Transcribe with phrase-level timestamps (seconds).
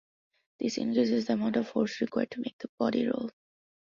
[0.59, 3.29] This increases the amount of force required to make the body roll.